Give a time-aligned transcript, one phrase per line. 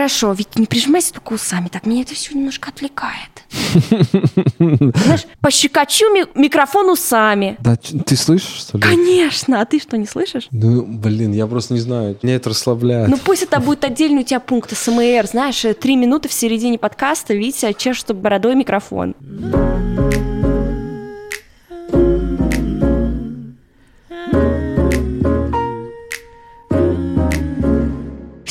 [0.00, 3.30] хорошо, ведь не прижимайся только усами, так меня это все немножко отвлекает.
[4.58, 7.58] Знаешь, пощекочу ми- микрофон усами.
[7.60, 8.82] Да, ч- ты слышишь, что ли?
[8.82, 10.48] Конечно, а ты что, не слышишь?
[10.52, 12.16] Ну, блин, я просто не знаю.
[12.22, 13.08] Меня это расслабляет.
[13.10, 16.78] Ну пусть это будет отдельный у тебя пункт СМР, знаешь, э, три минуты в середине
[16.78, 19.14] подкаста, Витя чешет бородой микрофон.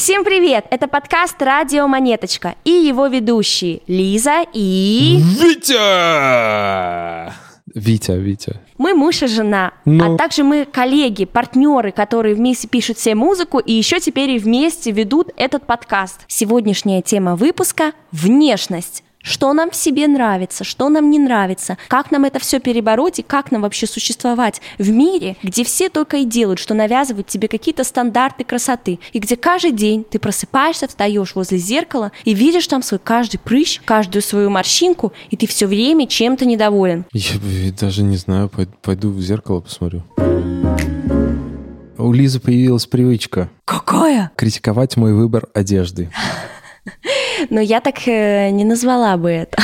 [0.09, 0.65] Всем привет!
[0.71, 5.19] Это подкаст «Радио Монеточка» и его ведущие Лиза и...
[5.39, 7.31] Витя!
[7.75, 8.59] Витя, Витя.
[8.79, 10.15] Мы муж и жена, Ну.
[10.15, 14.89] а также мы коллеги, партнеры, которые вместе пишут все музыку и еще теперь и вместе
[14.89, 16.21] ведут этот подкаст.
[16.27, 19.03] Сегодняшняя тема выпуска– внешность.
[19.21, 23.21] Что нам в себе нравится, что нам не нравится, как нам это все перебороть и
[23.21, 27.83] как нам вообще существовать в мире, где все только и делают, что навязывают тебе какие-то
[27.83, 32.99] стандарты красоты, и где каждый день ты просыпаешься, встаешь возле зеркала и видишь там свой
[33.03, 37.05] каждый прыщ, каждую свою морщинку, и ты все время чем-то недоволен.
[37.11, 37.35] Я
[37.77, 40.03] даже не знаю, пой- пойду в зеркало посмотрю.
[41.97, 44.31] У Лизы появилась привычка Какая?
[44.37, 46.09] критиковать мой выбор одежды.
[47.49, 49.57] Но я так э, не назвала бы это.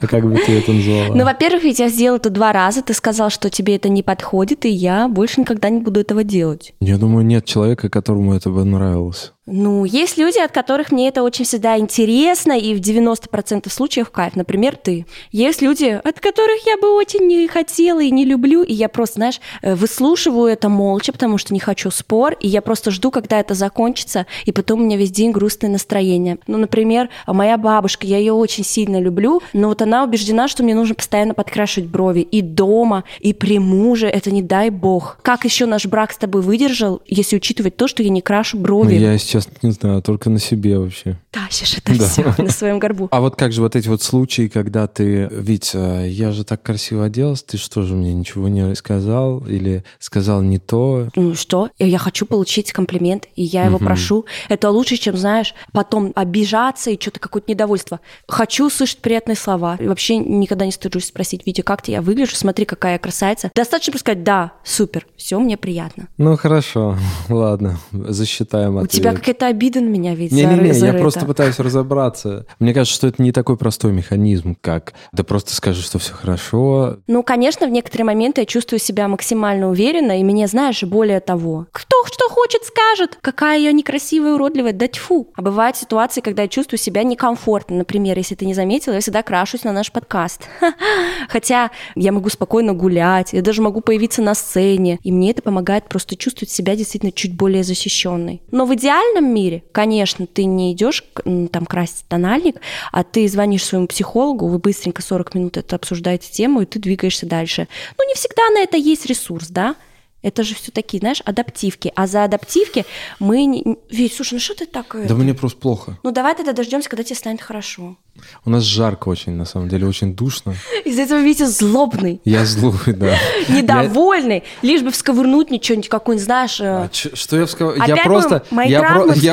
[0.00, 1.14] А как бы ты это назвала?
[1.14, 2.82] Ну, во-первых, ведь я сделала это два раза.
[2.82, 6.74] Ты сказал, что тебе это не подходит, и я больше никогда не буду этого делать.
[6.80, 9.32] Я думаю, нет человека, которому это бы нравилось.
[9.46, 14.36] Ну, есть люди, от которых мне это очень всегда интересно, и в 90% случаев кайф.
[14.36, 15.04] Например, ты.
[15.32, 19.16] Есть люди, от которых я бы очень не хотела и не люблю, и я просто,
[19.16, 23.40] знаешь, э, выслушиваю это молча, потому что не хочу спор, и я просто жду, когда
[23.40, 26.38] это закончится, и потом у меня весь день грустное настроение.
[26.46, 30.76] Ну, например, моя бабушка, я ее очень сильно люблю, но вот она убеждена, что мне
[30.76, 35.18] нужно постоянно подкрашивать брови и дома, и при муже, это не дай бог.
[35.22, 38.62] Как еще наш брак с тобой выдержал, если учитывать то, что я не крашу Ну,
[38.62, 38.94] брови?
[38.94, 41.18] я, честно, не знаю, только на себе вообще.
[41.30, 42.06] Тащишь это Да.
[42.08, 43.08] все на своем горбу.
[43.10, 46.62] А вот как же вот эти вот случаи, когда ты, ведь э, я же так
[46.62, 51.08] красиво оделась, ты что же мне ничего не сказал или сказал не то?
[51.16, 51.70] Ну что?
[51.78, 53.86] Я хочу получить комплимент, и я его Мгм.
[53.86, 54.26] прошу.
[54.48, 58.00] Это лучше, чем, знаешь, потом обижаться и что-то какое-то недовольство.
[58.28, 59.76] Хочу услышать приятные слова.
[59.80, 62.36] И вообще никогда не стыжусь спросить, Витя, как ты я выгляжу?
[62.36, 63.50] Смотри, какая я красавица.
[63.54, 66.08] Достаточно просто сказать, да, супер, все, мне приятно.
[66.18, 66.96] Ну хорошо,
[67.28, 68.90] ладно, засчитаем У ответ.
[68.90, 72.46] тебя какая-то обида на меня ведь Не-не-не, за- я просто пытаюсь разобраться.
[72.58, 76.98] Мне кажется, что это не такой простой механизм, как да просто скажи, что все хорошо.
[77.06, 81.66] Ну, конечно, в некоторые моменты я чувствую себя максимально уверенно, и мне, знаешь, более того,
[81.72, 85.32] кто что хочет, скажет, какая я некрасивая, уродливая, да тьфу.
[85.34, 87.76] А бывают ситуации, когда я чувствую себя некомфортно.
[87.76, 90.42] Например, если ты не заметила, я всегда крашусь на наш подкаст.
[91.28, 95.88] Хотя я могу спокойно гулять, я даже могу появиться на сцене, и мне это помогает
[95.88, 98.42] просто чувствовать себя действительно чуть более защищенной.
[98.50, 98.74] Но в
[99.12, 102.56] идеальном мире, конечно, ты не идешь там красить тональник,
[102.90, 107.26] а ты звонишь своему психологу, вы быстренько 40 минут это обсуждаете тему, и ты двигаешься
[107.26, 107.68] дальше.
[107.98, 109.76] Ну, не всегда на это есть ресурс, да?
[110.22, 111.92] Это же все такие, знаешь, адаптивки.
[111.96, 112.84] А за адаптивки
[113.18, 113.44] мы...
[113.44, 113.76] Не...
[113.90, 114.86] Ведь, слушай, ну что ты так...
[114.92, 115.14] Да это?
[115.14, 115.98] мне просто плохо.
[116.04, 117.96] Ну давай тогда дождемся, когда тебе станет хорошо.
[118.44, 120.54] У нас жарко очень, на самом деле, очень душно.
[120.84, 123.16] Из-за этого Витя злобный, Я злой, да.
[123.48, 126.60] недовольный, лишь бы всковырнуть мне что-нибудь какой-нибудь, знаешь...
[126.60, 127.74] э, А что я сказал?
[127.86, 128.82] Я просто, я,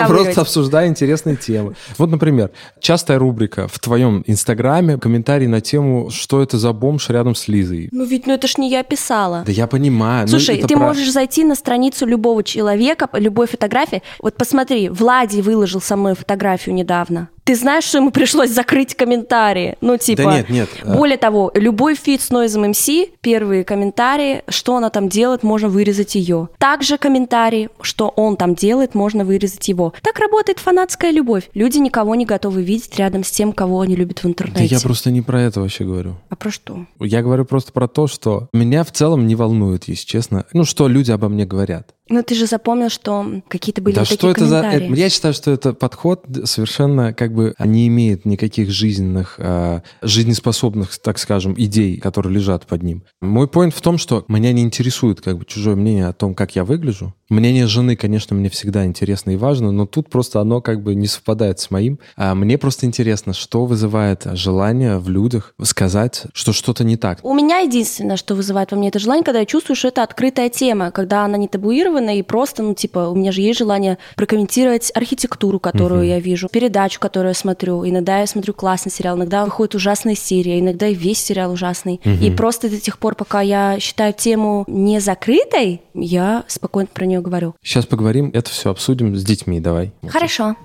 [0.06, 1.76] про- просто обсуждаю интересные темы.
[1.98, 7.36] Вот, например, частая рубрика в твоем инстаграме, комментарий на тему, что это за бомж рядом
[7.36, 7.90] с Лизой.
[7.92, 9.44] Ну ведь, ну это ж не я писала.
[9.46, 10.24] Да я понимаю.
[10.24, 14.02] ну, Слушай, ты про- можешь зайти на страницу любого человека, любой фотографии.
[14.20, 17.30] Вот посмотри, Влади выложил со мной фотографию недавно.
[17.44, 19.76] Ты знаешь, что ему пришлось закрыть комментарии?
[19.82, 20.24] Ну, типа...
[20.24, 20.70] Да нет, нет.
[20.84, 25.70] а, Более того, любой фит с Noize MC, первые комментарии, что она там делает, можно
[25.70, 26.50] вырезать ее.
[26.58, 29.94] Также комментарии, что он там делает, можно вырезать его.
[30.02, 31.50] Так работает фанатская любовь.
[31.54, 34.76] Люди никого не готовы видеть рядом с тем, кого они любят в Да интернете.
[34.76, 36.16] я просто не про это вообще говорю.
[36.30, 36.86] А про что?
[37.00, 40.46] Я говорю просто про то, что меня в целом не волнует, если честно.
[40.54, 41.94] Ну, что люди обо мне говорят.
[42.10, 44.62] Ну, ты же запомнил, что какие-то были да вот что такие это за...
[44.64, 50.98] э, Я считаю, что это подход совершенно как бы не имеет никаких жизненных, а, жизнеспособных,
[51.00, 53.04] так скажем, идей, которые лежат под ним.
[53.22, 56.56] Мой поинт в том, что меня не интересует как бы чужое мнение о том, как
[56.56, 57.14] я выгляжу.
[57.30, 61.06] Мнение жены, конечно, мне всегда интересно и важно, но тут просто оно как бы не
[61.06, 62.00] совпадает с моим.
[62.16, 67.20] А мне просто интересно, что вызывает желание в людях сказать, что что-то не так.
[67.22, 70.50] У меня единственное, что вызывает во мне это желание, когда я чувствую, что это открытая
[70.50, 73.98] тема, когда она не табуирована, мотивирована и просто, ну, типа, у меня же есть желание
[74.16, 77.88] прокомментировать архитектуру, которую я вижу, передачу, которую я смотрю.
[77.88, 82.02] Иногда я смотрю классный сериал, иногда выходит ужасная серия, иногда и весь сериал ужасный.
[82.04, 87.22] И просто до тех пор, пока я считаю тему не закрытой, я спокойно про нее
[87.22, 87.56] говорю.
[87.64, 89.92] Сейчас поговорим, это все обсудим с детьми, давай.
[90.08, 90.56] Хорошо.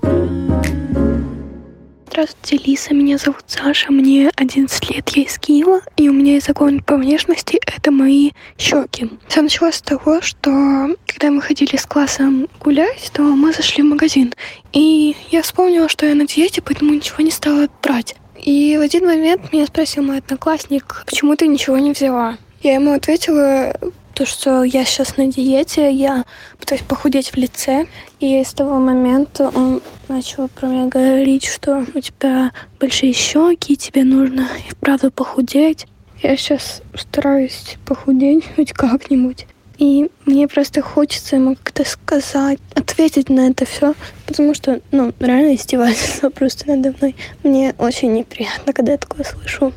[2.14, 6.46] Здравствуйте, Лиса, меня зовут Саша, мне 11 лет, я из Киева, и у меня есть
[6.46, 9.10] закон по внешности, это мои щеки.
[9.26, 13.86] Все началось с того, что когда мы ходили с классом гулять, то мы зашли в
[13.86, 14.32] магазин,
[14.72, 18.14] и я вспомнила, что я на диете, поэтому ничего не стала брать.
[18.40, 22.38] И в один момент меня спросил мой одноклассник, почему ты ничего не взяла?
[22.62, 23.74] Я ему ответила,
[24.14, 26.24] то, что я сейчас на диете, я
[26.58, 27.86] пытаюсь похудеть в лице.
[28.20, 34.04] И с того момента он начал про меня говорить, что у тебя большие щеки, тебе
[34.04, 35.86] нужно и вправду похудеть.
[36.22, 39.46] Я сейчас стараюсь похудеть хоть как-нибудь.
[39.78, 43.94] И мне просто хочется ему как-то сказать, ответить на это все,
[44.26, 47.16] потому что, ну, реально издевательство просто надо мной.
[47.42, 49.72] Мне очень неприятно, когда я такое слышу.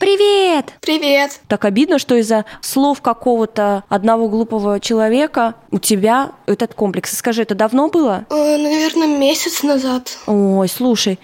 [0.00, 0.72] Привет!
[0.80, 1.40] Привет!
[1.46, 7.14] Так обидно, что из-за слов какого-то одного глупого человека у тебя этот комплекс.
[7.14, 8.24] Скажи, это давно было?
[8.30, 10.16] Э, наверное, месяц назад.
[10.26, 11.18] Ой, слушай,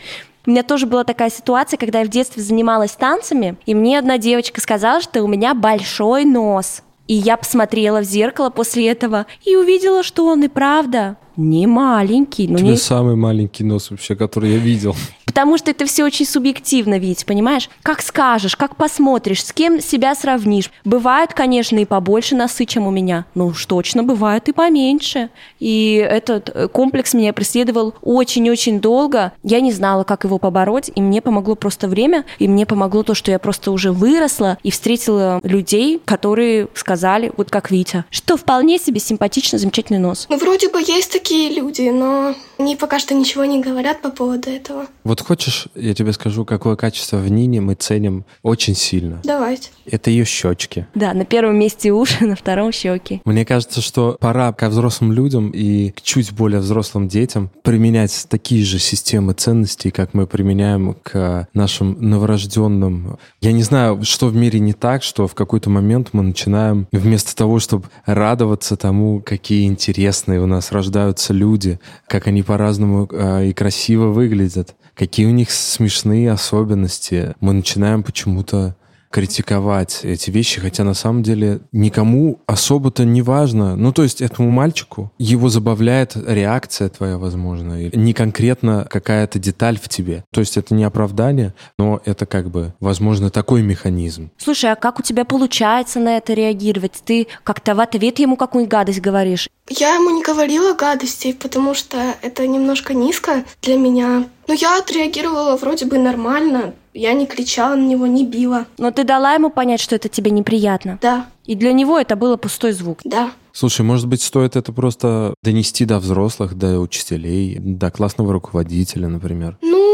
[0.44, 4.18] у меня тоже была такая ситуация, когда я в детстве занималась танцами, и мне одна
[4.18, 6.82] девочка сказала, что у меня большой нос.
[7.08, 12.46] И я посмотрела в зеркало после этого и увидела, что он и правда не маленький.
[12.46, 12.76] У Ну, тебя не...
[12.76, 14.94] самый маленький нос вообще, который я видел.
[15.36, 17.68] Потому что это все очень субъективно, Вить, понимаешь?
[17.82, 20.70] Как скажешь, как посмотришь, с кем себя сравнишь.
[20.86, 23.26] Бывают, конечно, и побольше носы, чем у меня.
[23.34, 25.28] Ну уж точно бывают и поменьше.
[25.60, 29.34] И этот э, комплекс меня преследовал очень-очень долго.
[29.42, 33.12] Я не знала, как его побороть, и мне помогло просто время, и мне помогло то,
[33.12, 38.78] что я просто уже выросла и встретила людей, которые сказали, вот как Витя, что вполне
[38.78, 40.28] себе симпатичный, замечательный нос.
[40.30, 44.48] Ну, вроде бы есть такие люди, но они пока что ничего не говорят по поводу
[44.48, 44.86] этого.
[45.04, 49.20] Вот хочешь, я тебе скажу, какое качество в Нине мы ценим очень сильно.
[49.24, 49.70] Давайте.
[49.84, 50.86] Это ее щечки.
[50.94, 53.20] Да, на первом месте уши, на втором щеки.
[53.24, 58.64] Мне кажется, что пора ко взрослым людям и к чуть более взрослым детям применять такие
[58.64, 63.18] же системы ценностей, как мы применяем к нашим новорожденным.
[63.40, 67.34] Я не знаю, что в мире не так, что в какой-то момент мы начинаем вместо
[67.34, 73.52] того, чтобы радоваться тому, какие интересные у нас рождаются люди, как они по-разному э, и
[73.52, 78.74] красиво выглядят, какие у них смешные особенности, мы начинаем почему-то
[79.10, 83.76] критиковать эти вещи, хотя на самом деле никому особо-то не важно.
[83.76, 89.78] Ну, то есть этому мальчику его забавляет реакция твоя, возможно, или не конкретно какая-то деталь
[89.78, 90.24] в тебе.
[90.32, 94.30] То есть это не оправдание, но это как бы, возможно, такой механизм.
[94.36, 97.00] Слушай, а как у тебя получается на это реагировать?
[97.04, 99.48] Ты как-то в ответ ему какую-нибудь гадость говоришь?
[99.68, 104.28] Я ему не говорила гадостей, потому что это немножко низко для меня.
[104.46, 106.74] Но я отреагировала вроде бы нормально.
[106.94, 108.66] Я не кричала на него, не била.
[108.78, 110.98] Но ты дала ему понять, что это тебе неприятно.
[111.02, 113.00] Да, И для него это было пустой звук.
[113.04, 113.30] да.
[113.52, 119.56] Слушай, может быть, стоит это просто донести до взрослых, до учителей, до классного руководителя, например.
[119.62, 119.85] Ну,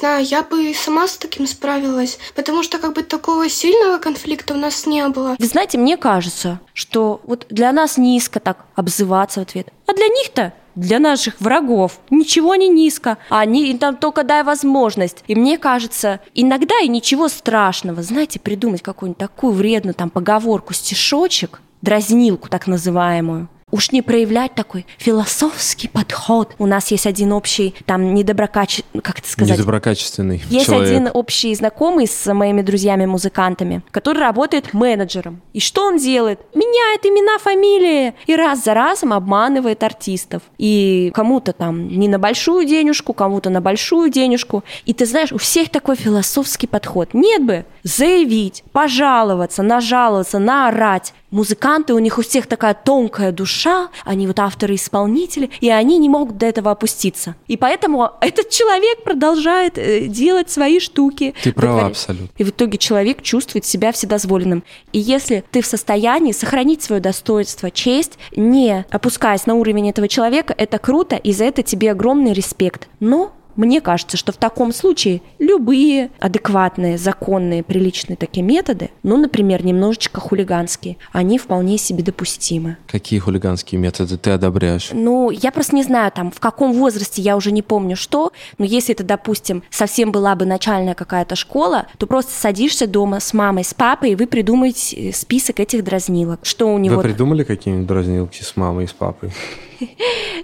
[0.00, 4.54] знаю, я бы и сама с таким справилась, потому что как бы такого сильного конфликта
[4.54, 5.36] у нас не было.
[5.38, 9.68] Вы знаете, мне кажется, что вот для нас низко так обзываться в ответ.
[9.86, 13.18] А для них-то для наших врагов ничего не низко.
[13.28, 15.24] Они там только дай возможность.
[15.26, 18.02] И мне кажется, иногда и ничего страшного.
[18.02, 23.48] Знаете, придумать какую-нибудь такую вредную там поговорку, стишочек, дразнилку так называемую.
[23.70, 26.54] Уж не проявлять такой философский подход.
[26.58, 28.82] У нас есть один общий, там, недоброкаче...
[29.02, 29.56] Как это сказать?
[29.56, 30.88] Недоброкачественный Есть человек.
[30.88, 35.40] один общий знакомый с моими друзьями-музыкантами, который работает менеджером.
[35.52, 36.40] И что он делает?
[36.54, 38.14] Меняет имена, фамилии.
[38.26, 40.42] И раз за разом обманывает артистов.
[40.58, 44.64] И кому-то там не на большую денежку, кому-то на большую денежку.
[44.84, 47.10] И ты знаешь, у всех такой философский подход.
[47.12, 51.14] Нет бы заявить, пожаловаться, нажаловаться, наорать.
[51.30, 56.38] Музыканты, у них у всех такая тонкая душа, они вот авторы-исполнители, и они не могут
[56.38, 57.36] до этого опуститься.
[57.46, 61.34] И поэтому этот человек продолжает э, делать свои штуки.
[61.42, 61.96] Ты права вытворять.
[61.96, 62.34] абсолютно.
[62.36, 64.64] И в итоге человек чувствует себя вседозволенным.
[64.92, 70.54] И если ты в состоянии сохранить свое достоинство, честь, не опускаясь на уровень этого человека,
[70.56, 72.88] это круто, и за это тебе огромный респект.
[72.98, 79.64] Но мне кажется, что в таком случае любые адекватные, законные, приличные такие методы, ну, например,
[79.64, 82.78] немножечко хулиганские, они вполне себе допустимы.
[82.86, 84.90] Какие хулиганские методы ты одобряешь?
[84.94, 88.64] Ну, я просто не знаю, там, в каком возрасте, я уже не помню что, но
[88.64, 93.64] если это, допустим, совсем была бы начальная какая-то школа, то просто садишься дома с мамой,
[93.64, 96.40] с папой, и вы придумаете э, список этих дразнилок.
[96.44, 96.96] Что у него...
[96.96, 99.30] Вы придумали какие-нибудь дразнилки с мамой и с папой?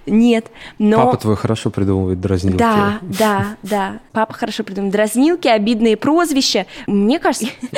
[0.05, 0.47] Нет,
[0.79, 0.97] но...
[0.97, 2.57] Папа твой хорошо придумывает дразнилки.
[2.57, 3.99] Да, да, да.
[4.11, 6.65] Папа хорошо придумывает дразнилки, обидные прозвища.
[6.87, 7.47] Мне кажется,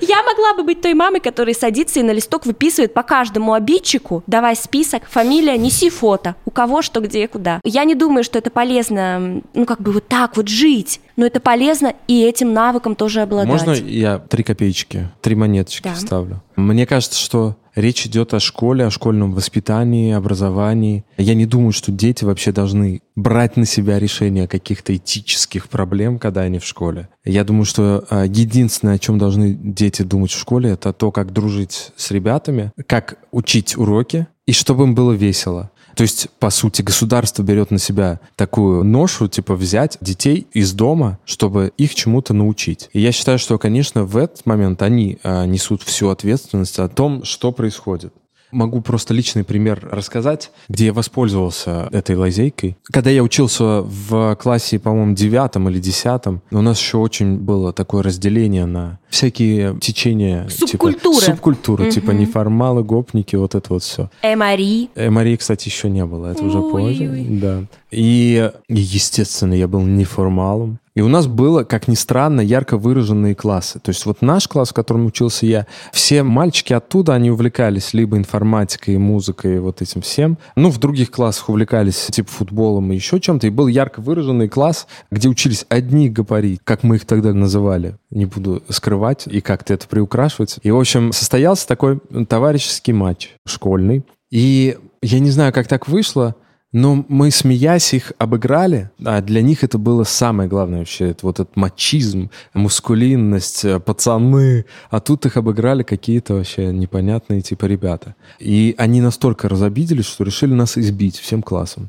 [0.00, 4.22] я могла бы быть той мамой, которая садится и на листок выписывает по каждому обидчику,
[4.26, 7.60] давай список, фамилия, неси фото, у кого что, где, куда.
[7.64, 11.40] Я не думаю, что это полезно, ну, как бы вот так вот жить, но это
[11.40, 13.48] полезно и этим навыком тоже обладать.
[13.48, 15.94] Можно я три копеечки, три монеточки да.
[15.94, 16.42] вставлю?
[16.56, 21.04] Мне кажется, что Речь идет о школе, о школьном воспитании, образовании.
[21.18, 26.40] Я не думаю, что дети вообще должны брать на себя решение каких-то этических проблем, когда
[26.40, 27.10] они в школе.
[27.22, 31.34] Я думаю, что а, единственное, о чем должны дети думать в школе, это то, как
[31.34, 35.70] дружить с ребятами, как учить уроки, и чтобы им было весело.
[35.96, 41.18] То есть, по сути, государство берет на себя такую ношу, типа взять детей из дома,
[41.24, 42.90] чтобы их чему-то научить.
[42.92, 47.24] И я считаю, что, конечно, в этот момент они а, несут всю ответственность о том,
[47.24, 48.12] что происходит.
[48.50, 52.76] Могу просто личный пример рассказать, где я воспользовался этой лазейкой.
[52.84, 58.02] Когда я учился в классе, по-моему, девятом или десятом, у нас еще очень было такое
[58.02, 60.48] разделение на всякие течения.
[60.48, 61.20] Субкультуры.
[61.20, 61.90] Типа, субкультуры, угу.
[61.90, 64.10] типа неформалы, гопники, вот это вот все.
[64.22, 64.90] Эмари.
[64.94, 67.26] Эмари, кстати, еще не было, это уже позже.
[67.30, 67.64] Да.
[67.90, 70.78] И, естественно, я был неформалом.
[70.96, 73.78] И у нас было, как ни странно, ярко выраженные классы.
[73.78, 78.16] То есть вот наш класс, в котором учился я, все мальчики оттуда, они увлекались либо
[78.16, 80.38] информатикой, музыкой, вот этим всем.
[80.56, 83.46] Ну, в других классах увлекались типа футболом и еще чем-то.
[83.46, 87.96] И был ярко выраженный класс, где учились одни гапари, как мы их тогда называли.
[88.10, 90.60] Не буду скрывать и как-то это приукрашивать.
[90.62, 94.02] И, в общем, состоялся такой товарищеский матч школьный.
[94.30, 96.36] И я не знаю, как так вышло,
[96.76, 101.08] но мы, смеясь, их обыграли, а для них это было самое главное вообще.
[101.08, 104.66] Это вот этот мачизм, мускулинность, э, пацаны.
[104.90, 108.14] А тут их обыграли какие-то вообще непонятные типа ребята.
[108.38, 111.88] И они настолько разобиделись, что решили нас избить всем классом.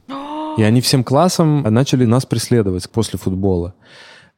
[0.58, 3.74] И они всем классом начали нас преследовать после футбола.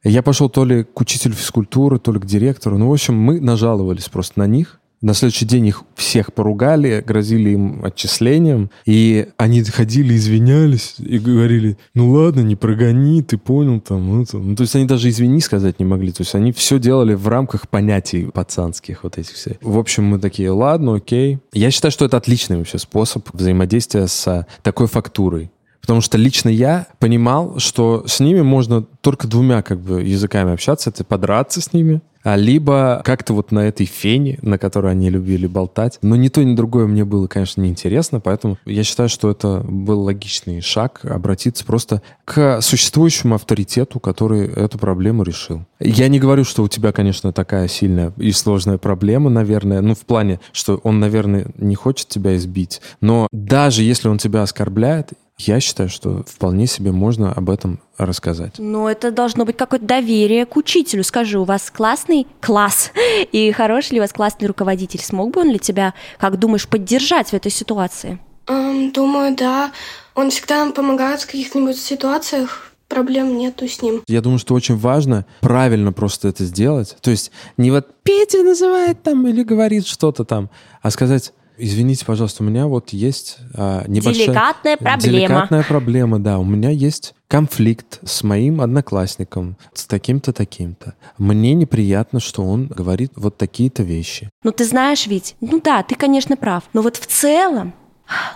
[0.02, 2.76] Я пошел то ли к учителю физкультуры, то ли к директору.
[2.76, 4.79] Ну, в общем, мы нажаловались просто на них.
[5.02, 11.78] На следующий день их всех поругали, грозили им отчислением, и они ходили, извинялись и говорили,
[11.94, 14.22] ну ладно, не прогони, ты понял там.
[14.22, 14.36] Это.
[14.36, 16.12] Ну, то есть они даже извини сказать не могли.
[16.12, 19.56] То есть они все делали в рамках понятий пацанских вот этих все.
[19.62, 21.38] В общем, мы такие, ладно, окей.
[21.54, 25.50] Я считаю, что это отличный вообще способ взаимодействия с такой фактурой.
[25.80, 30.90] Потому что лично я понимал, что с ними можно только двумя как бы языками общаться.
[30.90, 35.46] Это подраться с ними а либо как-то вот на этой фене, на которой они любили
[35.46, 35.98] болтать.
[36.02, 40.02] Но ни то, ни другое мне было, конечно, неинтересно, поэтому я считаю, что это был
[40.02, 45.64] логичный шаг обратиться просто к существующему авторитету, который эту проблему решил.
[45.78, 50.00] Я не говорю, что у тебя, конечно, такая сильная и сложная проблема, наверное, ну, в
[50.00, 55.12] плане, что он, наверное, не хочет тебя избить, но даже если он тебя оскорбляет,
[55.46, 58.54] я считаю, что вполне себе можно об этом рассказать.
[58.58, 61.04] Но это должно быть какое-то доверие к учителю.
[61.04, 62.92] Скажи, у вас классный класс,
[63.32, 65.00] и хороший ли у вас классный руководитель?
[65.00, 68.18] Смог бы он ли тебя, как думаешь, поддержать в этой ситуации?
[68.46, 69.72] Um, думаю, да.
[70.14, 74.02] Он всегда нам помогает в каких-нибудь ситуациях, проблем нету с ним.
[74.08, 76.96] Я думаю, что очень важно правильно просто это сделать.
[77.00, 80.50] То есть не вот Петя называет там или говорит что-то там,
[80.82, 84.26] а сказать, Извините, пожалуйста, у меня вот есть а, небольшая...
[84.26, 85.18] Деликатная проблема.
[85.18, 86.38] Деликатная проблема, да.
[86.38, 90.94] У меня есть конфликт с моим одноклассником, с таким-то, таким-то.
[91.18, 94.30] Мне неприятно, что он говорит вот такие-то вещи.
[94.42, 96.64] Ну, ты знаешь ведь, ну да, ты, конечно, прав.
[96.72, 97.72] Но вот в целом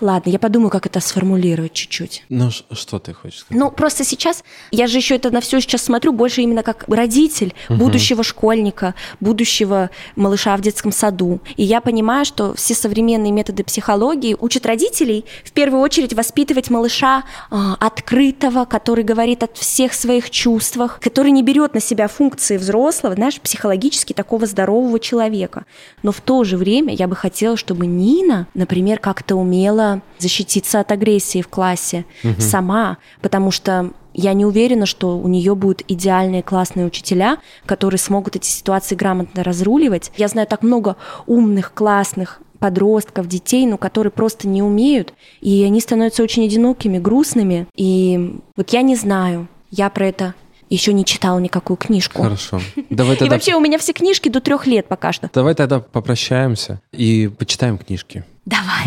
[0.00, 2.24] Ладно, я подумаю, как это сформулировать чуть-чуть.
[2.28, 3.60] Ну, что ты хочешь сказать?
[3.60, 7.54] Ну, просто сейчас, я же еще это на все сейчас смотрю больше именно как родитель
[7.68, 7.78] угу.
[7.78, 11.40] будущего школьника, будущего малыша в детском саду.
[11.56, 17.24] И я понимаю, что все современные методы психологии учат родителей в первую очередь воспитывать малыша
[17.50, 23.14] а, открытого, который говорит о всех своих чувствах, который не берет на себя функции взрослого,
[23.14, 25.64] знаешь, психологически такого здорового человека.
[26.02, 30.80] Но в то же время я бы хотела, чтобы Нина, например, как-то умела умела защититься
[30.80, 32.40] от агрессии в классе угу.
[32.40, 38.36] сама, потому что я не уверена, что у нее будут идеальные классные учителя, которые смогут
[38.36, 40.12] эти ситуации грамотно разруливать.
[40.16, 45.80] Я знаю так много умных, классных подростков, детей, ну, которые просто не умеют, и они
[45.80, 47.66] становятся очень одинокими, грустными.
[47.74, 50.34] И вот я не знаю, Я про это
[50.70, 52.22] еще не читала никакую книжку.
[52.22, 52.60] Хорошо.
[52.90, 55.30] Давай И тогда, вообще у меня все книжки до трех лет пока что.
[55.32, 58.24] давай тогда попрощаемся и почитаем книжки.
[58.46, 58.84] Давай.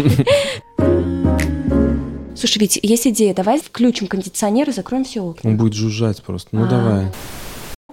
[2.35, 5.49] Слушай, ведь есть идея, давай включим кондиционер и закроем все окна.
[5.49, 6.49] Он будет жужжать просто.
[6.51, 6.67] Ну А.
[6.67, 7.05] давай.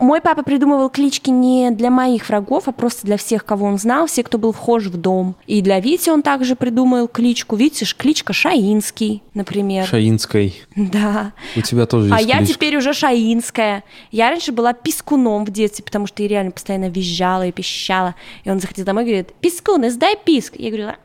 [0.00, 4.08] Мой папа придумывал клички не для моих врагов, а просто для всех, кого он знал,
[4.08, 5.36] все, кто был вхож в дом.
[5.46, 7.54] И для Вити он также придумал кличку.
[7.54, 9.86] Видишь, кличка Шаинский, например.
[9.86, 10.60] Шаинской.
[10.74, 11.32] Да.
[11.54, 12.54] У тебя тоже есть А я кличка.
[12.54, 13.84] теперь уже Шаинская.
[14.10, 18.16] Я раньше была пискуном в детстве, потому что я реально постоянно визжала и пищала.
[18.42, 20.54] И он заходил домой и говорит, пискун, издай писк.
[20.56, 20.96] Я говорю,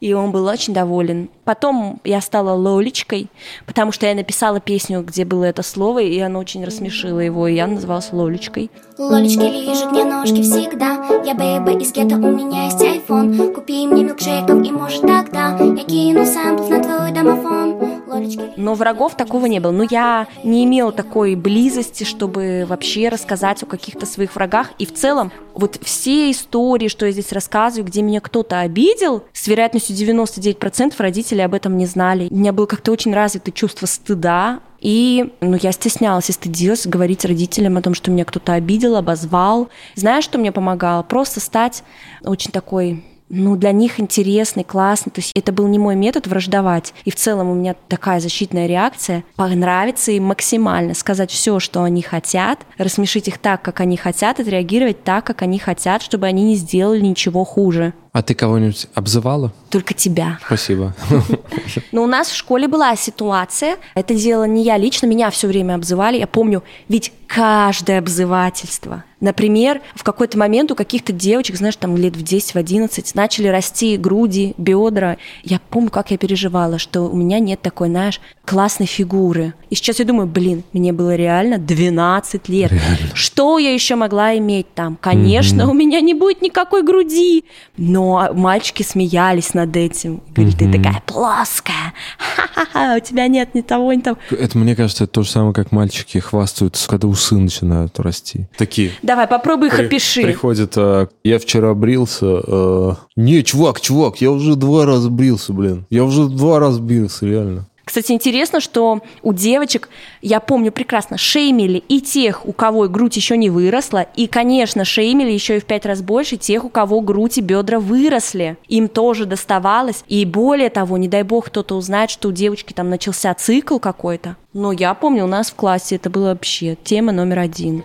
[0.00, 1.28] и он был очень доволен.
[1.44, 3.28] Потом я стала Лолечкой,
[3.66, 7.54] потому что я написала песню, где было это слово, и оно очень рассмешило его, и
[7.54, 8.70] я называлась Лолечкой.
[8.96, 14.04] Лолечки лежат мне ножки всегда Я бэйба из гетто, у меня есть айфон Купи мне
[14.04, 19.58] милкшейков и может тогда Я кину сэмплов на твой домофон Лолечки Но врагов такого не
[19.58, 19.72] было.
[19.72, 24.70] Но я не имела такой близости, чтобы вообще рассказать о каких-то своих врагах.
[24.78, 29.48] И в целом, вот все истории, что я здесь рассказываю, где меня кто-то обидел, с
[29.48, 30.94] вероятностью 99%
[31.34, 32.28] родители об этом не знали.
[32.30, 34.60] У меня было как-то очень развито чувство стыда.
[34.80, 39.68] И ну, я стеснялась и стыдилась говорить родителям о том, что меня кто-то обидел, обозвал.
[39.94, 41.02] Знаешь, что мне помогало?
[41.02, 41.82] Просто стать
[42.22, 45.10] очень такой ну, для них интересный, классный.
[45.10, 46.92] То есть это был не мой метод враждовать.
[47.06, 49.24] И в целом у меня такая защитная реакция.
[49.36, 55.02] Понравиться им максимально, сказать все, что они хотят, рассмешить их так, как они хотят, отреагировать
[55.02, 57.94] так, как они хотят, чтобы они не сделали ничего хуже.
[58.14, 59.52] А ты кого-нибудь обзывала?
[59.70, 60.38] Только тебя.
[60.46, 60.94] Спасибо.
[61.92, 65.74] Но у нас в школе была ситуация, это делала не я лично, меня все время
[65.74, 66.18] обзывали.
[66.18, 69.02] Я помню, ведь каждое обзывательство.
[69.18, 73.48] Например, в какой-то момент у каких-то девочек, знаешь, там лет в 10, в 11, начали
[73.48, 75.16] расти груди, бедра.
[75.42, 79.54] Я помню, как я переживала, что у меня нет такой, знаешь, классной фигуры.
[79.70, 82.70] И сейчас я думаю, блин, мне было реально 12 лет.
[83.14, 84.98] Что я еще могла иметь там?
[85.00, 87.44] Конечно, у меня не будет никакой груди.
[87.78, 88.03] Но
[88.34, 90.20] мальчики смеялись над этим.
[90.34, 91.92] Говорят, ты такая плоская.
[92.18, 94.16] Ха-ха-ха, у тебя нет ни того, ни того.
[94.30, 98.46] Это, мне кажется, это то же самое, как мальчики хвастаются, когда усы начинают расти.
[98.56, 98.90] Такие.
[99.02, 100.22] Давай, попробуй их При- опиши.
[100.22, 102.26] Приходит, а, я вчера брился.
[102.46, 105.86] а, не, чувак, чувак, я уже два раза брился, блин.
[105.90, 107.66] Я уже два раза брился, реально.
[107.84, 109.90] Кстати, интересно, что у девочек,
[110.22, 115.30] я помню прекрасно, шеймили и тех, у кого грудь еще не выросла, и, конечно, шеймили
[115.30, 118.56] еще и в пять раз больше тех, у кого грудь и бедра выросли.
[118.68, 120.02] Им тоже доставалось.
[120.08, 124.36] И более того, не дай бог кто-то узнает, что у девочки там начался цикл какой-то.
[124.52, 127.84] Но я помню, у нас в классе это было вообще тема номер один.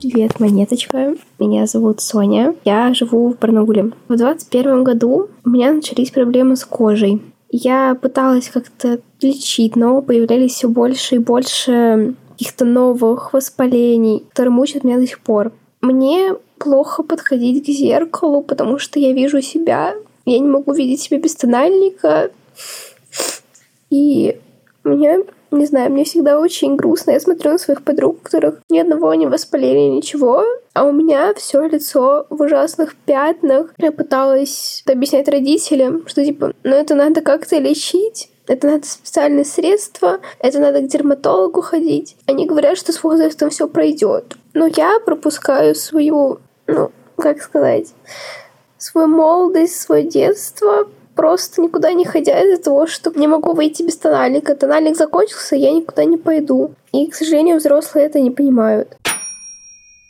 [0.00, 1.16] Привет, Монеточка.
[1.40, 2.54] Меня зовут Соня.
[2.64, 3.90] Я живу в Барнауле.
[4.06, 7.20] В 21 году у меня начались проблемы с кожей.
[7.50, 14.84] Я пыталась как-то лечить, но появлялись все больше и больше каких-то новых воспалений, которые мучают
[14.84, 15.52] меня до сих пор.
[15.80, 19.94] Мне плохо подходить к зеркалу, потому что я вижу себя.
[20.26, 22.30] Я не могу видеть себя без тональника.
[23.90, 24.38] И
[24.88, 25.20] мне,
[25.50, 27.12] не знаю, мне всегда очень грустно.
[27.12, 30.44] Я смотрю на своих подруг, у которых ни одного не воспаления, ничего.
[30.74, 33.72] А у меня все лицо в ужасных пятнах.
[33.78, 38.30] Я пыталась объяснять родителям, что типа, ну это надо как-то лечить.
[38.46, 42.16] Это надо специальные средства, это надо к дерматологу ходить.
[42.26, 44.36] Они говорят, что с возрастом все пройдет.
[44.54, 47.88] Но я пропускаю свою, ну, как сказать,
[48.78, 53.96] свою молодость, свое детство, просто никуда не ходя из-за того, что не могу выйти без
[53.96, 54.54] тональника.
[54.54, 56.74] Тональник закончился, я никуда не пойду.
[56.92, 58.96] И, к сожалению, взрослые это не понимают.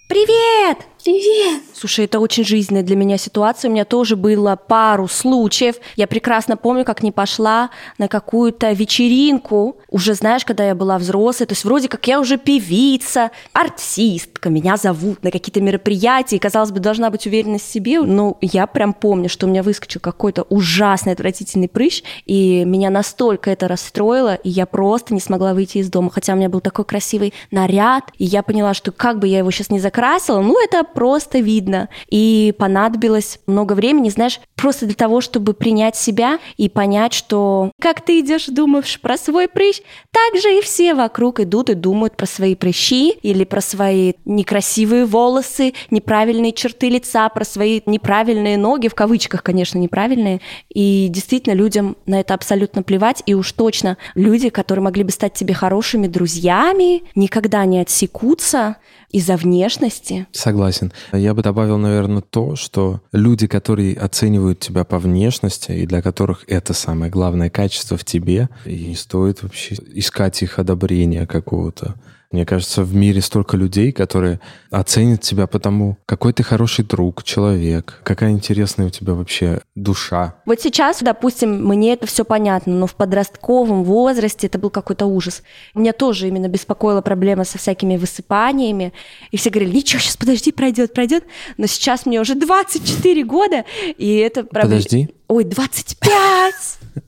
[0.06, 0.76] Привет!
[1.08, 1.62] Привет!
[1.72, 3.70] Слушай, это очень жизненная для меня ситуация.
[3.70, 5.76] У меня тоже было пару случаев.
[5.96, 9.78] Я прекрасно помню, как не пошла на какую-то вечеринку.
[9.88, 14.76] Уже знаешь, когда я была взрослой, то есть вроде как я уже певица, артистка, меня
[14.76, 18.02] зовут на какие-то мероприятия, и, казалось бы, должна быть уверенность в себе.
[18.02, 23.50] Но я прям помню, что у меня выскочил какой-то ужасный, отвратительный прыщ, и меня настолько
[23.50, 26.10] это расстроило, и я просто не смогла выйти из дома.
[26.10, 29.50] Хотя у меня был такой красивый наряд, и я поняла, что как бы я его
[29.50, 31.88] сейчас не закрасила, ну, это просто видно.
[32.10, 38.00] И понадобилось много времени, знаешь, просто для того, чтобы принять себя и понять, что как
[38.00, 39.80] ты идешь, думаешь про свой прыщ,
[40.10, 45.04] так же и все вокруг идут и думают про свои прыщи или про свои некрасивые
[45.04, 50.40] волосы, неправильные черты лица, про свои неправильные ноги, в кавычках, конечно, неправильные.
[50.68, 53.22] И действительно, людям на это абсолютно плевать.
[53.26, 58.78] И уж точно люди, которые могли бы стать тебе хорошими друзьями, никогда не отсекутся,
[59.10, 60.26] из-за внешности.
[60.32, 60.92] Согласен.
[61.12, 66.44] Я бы добавил, наверное, то, что люди, которые оценивают тебя по внешности, и для которых
[66.46, 71.94] это самое главное качество в тебе, и не стоит вообще искать их одобрения какого-то.
[72.30, 74.38] Мне кажется, в мире столько людей, которые
[74.70, 80.34] оценят тебя потому, какой ты хороший друг, человек, какая интересная у тебя вообще душа.
[80.44, 85.42] Вот сейчас, допустим, мне это все понятно, но в подростковом возрасте это был какой-то ужас.
[85.74, 88.92] Меня тоже именно беспокоила проблема со всякими высыпаниями.
[89.30, 91.24] И все говорили, ничего, сейчас подожди, пройдет, пройдет.
[91.56, 93.64] Но сейчас мне уже 24 года,
[93.96, 94.44] и это.
[94.44, 95.08] Подожди.
[95.28, 96.54] Ой, 25!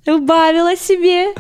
[0.07, 1.35] Убавила себе.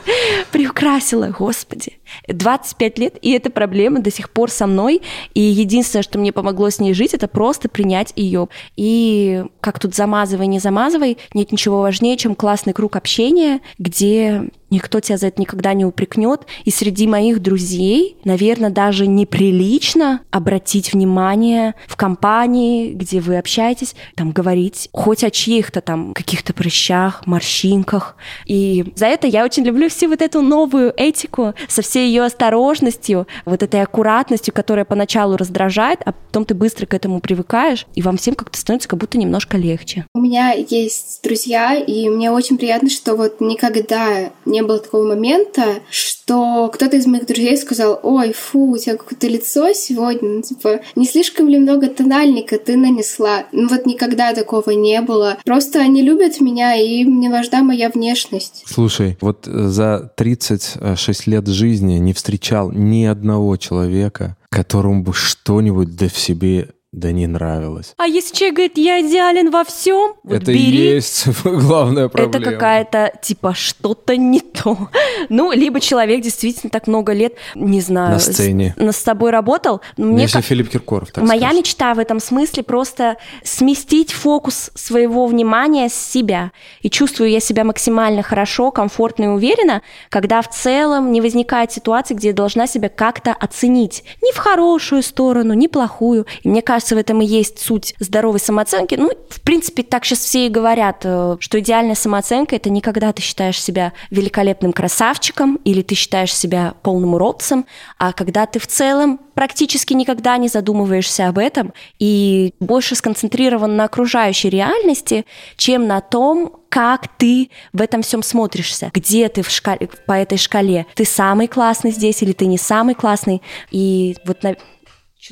[0.52, 1.99] Приукрасила, господи.
[2.32, 5.02] 25 лет, и эта проблема до сих пор со мной.
[5.34, 8.48] И единственное, что мне помогло с ней жить, это просто принять ее.
[8.76, 15.00] И как тут замазывай, не замазывай, нет ничего важнее, чем классный круг общения, где никто
[15.00, 16.42] тебя за это никогда не упрекнет.
[16.64, 24.32] И среди моих друзей, наверное, даже неприлично обратить внимание в компании, где вы общаетесь, там
[24.32, 28.16] говорить хоть о чьих-то там каких-то прыщах, морщинках.
[28.46, 33.26] И за это я очень люблю всю вот эту новую этику со всей ее осторожностью,
[33.44, 38.16] вот этой аккуратностью, которая поначалу раздражает, а потом ты быстро к этому привыкаешь, и вам
[38.16, 40.06] всем как-то становится как будто немножко легче.
[40.14, 45.06] У меня есть друзья, и мне очень приятно, что вот никогда не не было такого
[45.08, 50.42] момента, что кто-то из моих друзей сказал, ой, фу, у тебя какое-то лицо сегодня, ну,
[50.42, 53.44] типа, не слишком ли много тональника ты нанесла?
[53.52, 55.38] Ну вот никогда такого не было.
[55.44, 58.64] Просто они любят меня, и мне важна моя внешность.
[58.66, 66.08] Слушай, вот за 36 лет жизни не встречал ни одного человека, которому бы что-нибудь да
[66.08, 67.94] в себе да не нравилось.
[67.98, 70.58] А если человек говорит, я идеален во всем, вот это бери.
[70.90, 72.42] и есть главная проблема.
[72.44, 74.76] Это какая-то, типа, что-то не то.
[75.28, 78.12] Ну, либо человек действительно так много лет, не знаю...
[78.14, 78.74] На сцене.
[78.76, 79.80] С, с тобой работал.
[79.96, 81.58] Но мне Если ка- Филипп Киркоров, так Моя скажет.
[81.58, 86.52] мечта в этом смысле просто сместить фокус своего внимания с себя.
[86.82, 92.14] И чувствую я себя максимально хорошо, комфортно и уверенно, когда в целом не возникает ситуации,
[92.14, 94.02] где я должна себя как-то оценить.
[94.22, 96.26] Ни в хорошую сторону, ни плохую.
[96.42, 98.94] И мне кажется, в этом и есть суть здоровой самооценки.
[98.94, 103.12] Ну, в принципе, так сейчас все и говорят, э, что идеальная самооценка– это не когда
[103.12, 107.66] ты считаешь себя великолепным красавчиком или ты считаешь себя полным уродцем,
[107.98, 113.84] а когда ты в целом практически никогда не задумываешься об этом и больше сконцентрирован на
[113.84, 115.24] окружающей реальности,
[115.56, 120.38] чем на том, как ты в этом всем смотришься, где ты в шкале, по этой
[120.38, 120.86] шкале.
[120.94, 123.42] Ты самый классный здесь или ты не самый классный.
[123.70, 124.38] И вот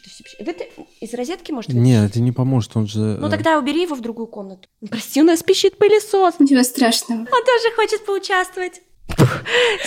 [0.04, 0.10] на...
[0.10, 0.36] Что ты все?
[0.38, 0.64] Это
[1.00, 1.72] из розетки, может?
[1.72, 2.98] Нет, это не поможет, он же...
[2.98, 4.68] Ну э, тогда убери его в другую комнату.
[4.88, 6.34] Прости, у нас пищит пылесос.
[6.38, 7.20] Ничего страшного.
[7.20, 8.80] Он тоже хочет поучаствовать.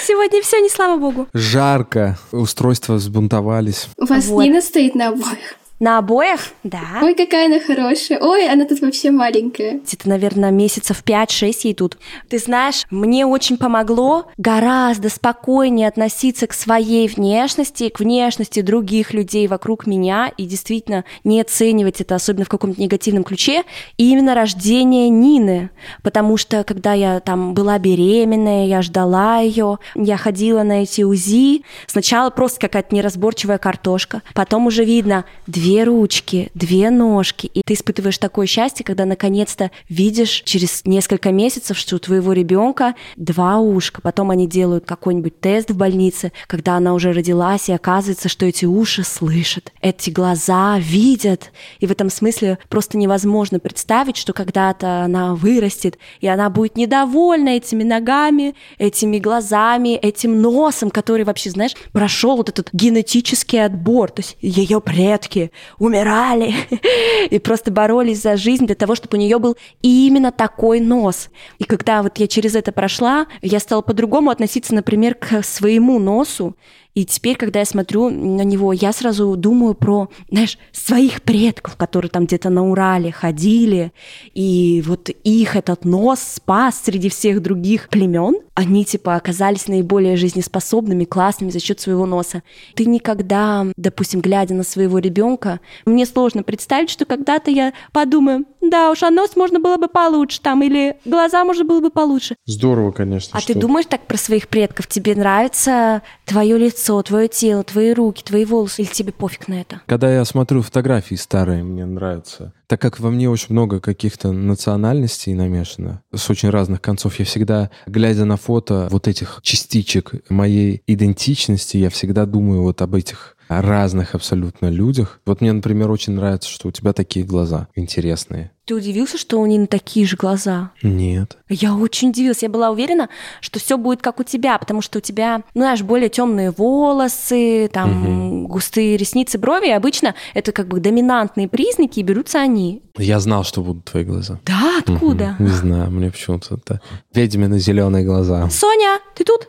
[0.06, 1.28] Сегодня все не слава богу.
[1.34, 3.88] Жарко, устройства взбунтовались.
[3.98, 4.44] У вас Вот.
[4.44, 5.58] Нина стоит на обоих.
[5.82, 6.42] На обоях?
[6.64, 7.00] Да.
[7.02, 8.20] Ой, какая она хорошая.
[8.20, 9.80] Ой, она тут вообще маленькая.
[9.80, 11.98] Где-то, наверное, месяцев 5-6 ей тут.
[12.30, 19.48] Ты знаешь, мне очень помогло гораздо спокойнее относиться к своей внешности, к внешности других людей
[19.48, 23.64] вокруг меня и действительно не оценивать это, особенно в каком-то негативном ключе,
[23.98, 25.72] и именно рождение Нины.
[26.04, 31.64] Потому что, когда я там была беременная, я ждала ее, я ходила на эти УЗИ,
[31.88, 38.18] сначала просто какая-то неразборчивая картошка, потом уже видно две ручки, две ножки, и ты испытываешь
[38.18, 44.30] такое счастье, когда наконец-то видишь через несколько месяцев, что у твоего ребенка два ушка, потом
[44.32, 49.04] они делают какой-нибудь тест в больнице, когда она уже родилась, и оказывается, что эти уши
[49.04, 55.98] слышат, эти глаза видят, и в этом смысле просто невозможно представить, что когда-то она вырастет,
[56.20, 62.50] и она будет недовольна этими ногами, этими глазами, этим носом, который вообще, знаешь, прошел вот
[62.50, 66.54] этот генетический отбор, то есть ее предки умирали
[67.30, 71.30] и просто боролись за жизнь для того, чтобы у нее был именно такой нос.
[71.60, 76.56] И когда вот я через это прошла, я стала по-другому относиться, например, к своему носу.
[76.94, 82.10] И теперь, когда я смотрю на него, я сразу думаю про, знаешь, своих предков, которые
[82.10, 83.94] там где-то на Урале ходили,
[84.34, 88.36] и вот их этот нос спас среди всех других племен.
[88.56, 92.44] Они, типа, оказались наиболее жизнеспособными, классными за счет своего носа.
[92.76, 98.92] Ты никогда, допустим, глядя на своего ребенка, мне сложно представить, что когда-то я подумаю, да
[98.92, 102.36] уж, а нос можно было бы получше там, или глаза можно было бы получше.
[102.46, 103.38] Здорово, конечно.
[103.38, 104.88] А что- ты думаешь так про своих предков?
[104.88, 109.82] Тебе нравится твое лицо, твое тело, твои руки, твои волосы, или тебе пофиг на это?
[109.88, 115.34] Когда я смотрю фотографии старые, мне нравится Так как во мне очень много каких-то национальностей
[115.34, 121.76] намешано, с очень разных концов, я всегда, глядя на фото вот этих частичек моей идентичности,
[121.76, 125.20] я всегда думаю вот об этих разных абсолютно людях.
[125.26, 128.52] Вот мне, например, очень нравится, что у тебя такие глаза интересные.
[128.66, 130.72] Ты удивился, что у Нины такие же глаза?
[130.84, 131.38] Нет.
[131.50, 132.44] Я очень удивилась.
[132.44, 135.82] Я была уверена, что все будет как у тебя, потому что у тебя, ну, знаешь,
[135.82, 138.48] более темные волосы, там угу.
[138.48, 139.70] густые ресницы, брови.
[139.70, 142.84] И обычно это как бы доминантные признаки, и берутся они.
[142.98, 144.40] Я знал, что будут твои глаза.
[144.46, 145.36] Да, откуда?
[145.40, 145.44] Угу.
[145.44, 146.82] Не знаю, мне почему-то это
[147.14, 148.48] ведьмины зеленые глаза.
[148.50, 149.48] Соня, ты тут?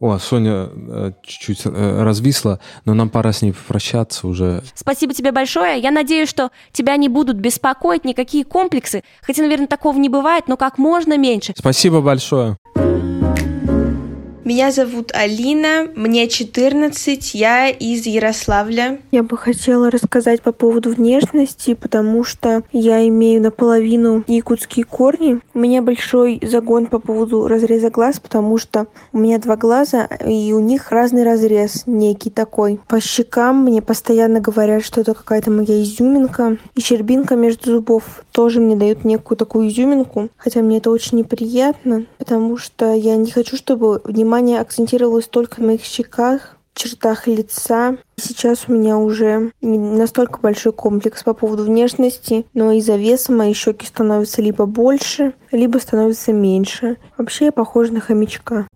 [0.00, 4.62] О, Соня э, чуть-чуть э, развисла, но нам пора с ней попрощаться уже.
[4.74, 5.78] Спасибо тебе большое.
[5.78, 9.02] Я надеюсь, что тебя не будут беспокоить никакие комплексы.
[9.22, 11.54] Хотя, наверное, такого не бывает, но как можно меньше.
[11.56, 12.58] Спасибо большое.
[14.44, 19.00] Меня зовут Алина, мне 14, я из Ярославля.
[19.10, 25.40] Я бы хотела рассказать по поводу внешности, потому что я имею наполовину якутские корни.
[25.54, 30.52] У меня большой загон по поводу разреза глаз, потому что у меня два глаза, и
[30.52, 32.78] у них разный разрез, некий такой.
[32.86, 36.58] По щекам мне постоянно говорят, что это какая-то моя изюминка.
[36.74, 42.04] И щербинка между зубов тоже мне дают некую такую изюминку, хотя мне это очень неприятно,
[42.18, 47.98] потому что я не хочу, чтобы внимание внимание акцентировалось только на моих щеках, чертах лица.
[48.16, 53.54] Сейчас у меня уже не настолько большой комплекс по поводу внешности, но из-за веса мои
[53.54, 56.96] щеки становятся либо больше, либо становятся меньше.
[57.16, 58.66] Вообще я похожа на хомячка.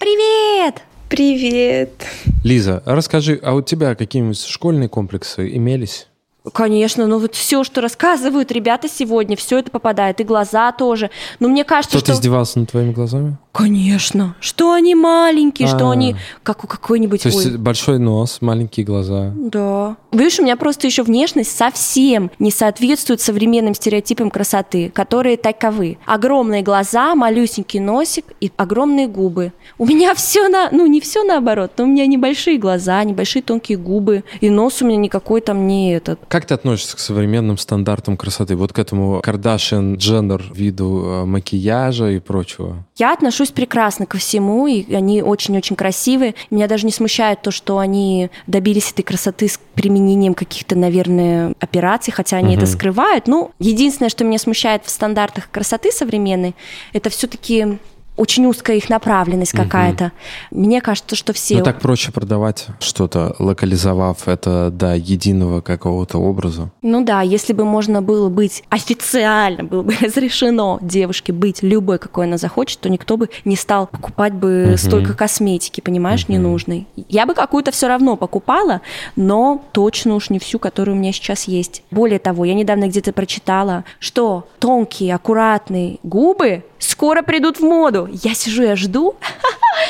[0.00, 0.82] Привет!
[1.08, 2.04] Привет!
[2.44, 6.08] Лиза, расскажи, а у тебя какие-нибудь школьные комплексы имелись?
[6.52, 11.10] Конечно, но вот все, что рассказывают ребята сегодня, все это попадает, и глаза тоже.
[11.40, 12.20] Но мне кажется, Кто-то что...
[12.20, 13.36] издевался над твоими глазами?
[13.58, 14.36] Конечно.
[14.38, 17.24] Что они маленькие, что они как у какой-нибудь...
[17.24, 17.56] То есть Ой.
[17.56, 19.32] большой нос, маленькие глаза.
[19.34, 19.96] Да.
[20.12, 25.98] Видишь, у меня просто еще внешность совсем не соответствует современным стереотипам красоты, которые таковы.
[26.06, 29.52] Огромные глаза, малюсенький носик и огромные губы.
[29.76, 30.68] У меня все на...
[30.70, 34.86] Ну, не все наоборот, но у меня небольшие глаза, небольшие тонкие губы, и нос у
[34.86, 36.20] меня никакой там не этот.
[36.28, 38.54] Как ты относишься к современным стандартам красоты?
[38.54, 42.84] Вот к этому Кардашиан Дженнер виду э, макияжа и прочего?
[42.96, 46.34] Я отношусь прекрасно ко всему, и они очень-очень красивые.
[46.50, 52.12] Меня даже не смущает то, что они добились этой красоты с применением каких-то, наверное, операций,
[52.12, 52.58] хотя они угу.
[52.58, 53.26] это скрывают.
[53.26, 56.54] Ну, единственное, что меня смущает в стандартах красоты современной,
[56.92, 57.78] это все-таки
[58.18, 60.12] очень узкая их направленность какая-то.
[60.50, 60.60] Угу.
[60.60, 61.58] Мне кажется, что все...
[61.58, 66.70] Ну так проще продавать что-то, локализовав это до единого какого-то образа.
[66.82, 72.26] Ну да, если бы можно было быть официально, было бы разрешено девушке быть любой, какой
[72.26, 74.76] она захочет, то никто бы не стал покупать бы угу.
[74.76, 76.32] столько косметики, понимаешь, угу.
[76.32, 76.88] ненужной.
[77.08, 78.80] Я бы какую-то все равно покупала,
[79.14, 81.84] но точно уж не всю, которую у меня сейчас есть.
[81.92, 88.07] Более того, я недавно где-то прочитала, что тонкие, аккуратные губы скоро придут в моду.
[88.12, 89.14] Я сижу, я жду.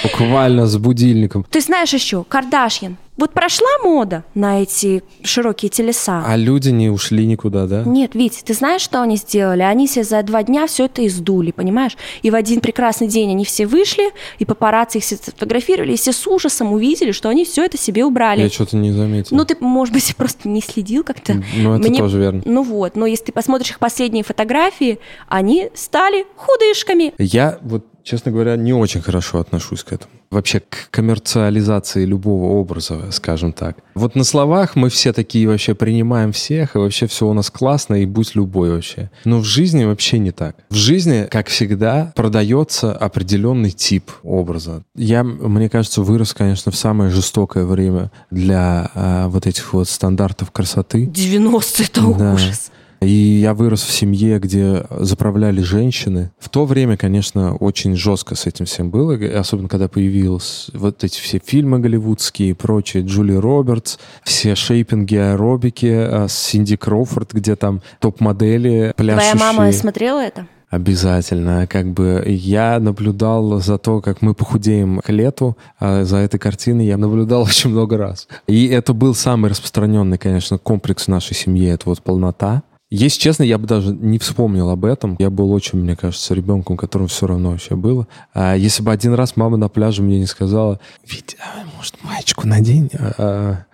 [0.03, 1.45] Буквально с будильником.
[1.51, 6.23] Ты знаешь еще, Кардашьян, вот прошла мода на эти широкие телеса.
[6.25, 7.83] А люди не ушли никуда, да?
[7.85, 9.63] Нет, Вить, ты знаешь, что они сделали?
[9.63, 11.97] Они себе за два дня все это издули, понимаешь?
[12.23, 14.05] И в один прекрасный день они все вышли,
[14.39, 18.05] и папарацци их все сфотографировали, и все с ужасом увидели, что они все это себе
[18.05, 18.43] убрали.
[18.43, 19.37] Я что-то не заметил.
[19.37, 21.43] Ну, ты, может быть, просто не следил как-то.
[21.57, 21.99] Ну, это Мне...
[21.99, 22.43] тоже верно.
[22.45, 27.13] Ну вот, но если ты посмотришь их последние фотографии, они стали худышками.
[27.19, 30.11] Я вот честно говоря, не очень хорошо отношусь к этому.
[30.31, 33.79] Вообще к коммерциализации любого образа, скажем так.
[33.95, 37.95] Вот на словах мы все такие вообще принимаем всех, и вообще все у нас классно,
[37.95, 39.11] и будь любой вообще.
[39.25, 40.57] Но в жизни вообще не так.
[40.69, 44.83] В жизни, как всегда, продается определенный тип образа.
[44.95, 50.51] Я, мне кажется, вырос, конечно, в самое жестокое время для а, вот этих вот стандартов
[50.51, 51.07] красоты.
[51.07, 52.35] 90-е это да.
[52.35, 52.71] ужас.
[53.01, 56.31] И я вырос в семье, где заправляли женщины.
[56.39, 61.21] В то время, конечно, очень жестко с этим всем было, особенно когда появились вот эти
[61.21, 67.83] все фильмы голливудские и прочие, Джули Робертс, все шейпинги, аэробики, а, Синди Кроуфорд, где там
[68.01, 69.33] топ-модели, пляшущие.
[69.33, 70.47] Твоя мама смотрела это?
[70.71, 71.67] Обязательно.
[71.67, 76.87] Как бы я наблюдал за то, как мы похудеем к лету, а за этой картиной
[76.87, 78.29] я наблюдал очень много раз.
[78.47, 81.71] И это был самый распространенный, конечно, комплекс в нашей семье.
[81.71, 82.63] Это вот полнота.
[82.91, 85.17] Если честно, я бы даже не вспомнил об этом.
[85.19, 88.09] Я был очень, мне кажется, ребенком, которому все равно вообще было.
[88.33, 92.47] А если бы один раз мама на пляже мне не сказала, Витя, а, может, маечку
[92.47, 92.91] надень?
[93.19, 93.65] А,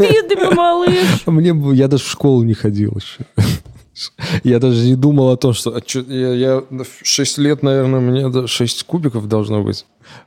[0.00, 1.22] Бедный малыш.
[1.26, 3.24] Мне бы, я даже в школу не ходил еще.
[4.42, 6.64] Я даже не думал о том, что, я, я
[7.02, 9.84] 6 лет, наверное, мне 6 кубиков должно быть.